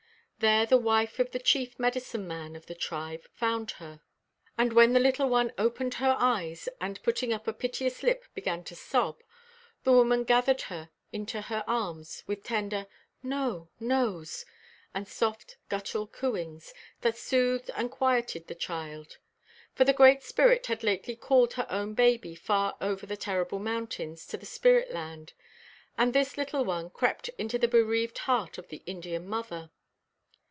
There 0.43 0.65
the 0.65 0.75
wife 0.77 1.19
of 1.19 1.29
the 1.29 1.37
chief 1.39 1.77
medicine 1.77 2.27
man 2.27 2.55
of 2.55 2.65
the 2.65 2.73
tribe 2.73 3.25
found 3.31 3.69
her; 3.73 4.01
and 4.57 4.73
when 4.73 4.93
the 4.93 4.99
little 4.99 5.29
one 5.29 5.53
opened 5.55 5.93
her 5.95 6.15
eyes, 6.17 6.67
and, 6.79 6.99
putting 7.03 7.31
up 7.31 7.47
a 7.47 7.53
piteous 7.53 8.01
lip, 8.01 8.25
began 8.33 8.63
to 8.63 8.75
sob, 8.75 9.21
the 9.83 9.91
woman 9.91 10.23
gathered 10.23 10.61
her 10.61 10.89
into 11.13 11.41
her 11.41 11.63
arms 11.67 12.23
with 12.25 12.41
tender 12.43 12.87
"No, 13.21 13.69
no's" 13.79 14.43
and 14.95 15.07
soft 15.07 15.57
guttural 15.69 16.07
cooings, 16.07 16.73
that 17.01 17.19
soothed 17.19 17.69
and 17.75 17.91
quieted 17.91 18.47
the 18.47 18.55
child. 18.55 19.19
For 19.75 19.83
the 19.83 19.93
Great 19.93 20.23
Spirit 20.23 20.65
had 20.65 20.83
lately 20.83 21.15
called 21.15 21.53
her 21.53 21.67
own 21.69 21.93
baby 21.93 22.33
"far 22.33 22.77
over 22.81 23.05
the 23.05 23.15
terrible 23.15 23.59
mountains" 23.59 24.25
to 24.25 24.37
the 24.37 24.47
spirit 24.47 24.91
land. 24.91 25.33
And 25.99 26.13
this 26.13 26.35
little 26.35 26.65
one 26.65 26.89
crept 26.89 27.29
into 27.37 27.59
the 27.59 27.67
bereaved 27.67 28.17
heart 28.17 28.57
of 28.57 28.69
the 28.69 28.81
Indian 28.87 29.27
mother. 29.27 29.69